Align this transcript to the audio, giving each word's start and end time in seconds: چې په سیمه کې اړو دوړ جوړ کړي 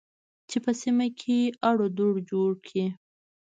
چې 0.49 0.57
په 0.63 0.71
سیمه 0.81 1.07
کې 1.19 1.37
اړو 1.69 1.87
دوړ 1.97 2.13
جوړ 2.29 2.49
کړي 2.65 2.85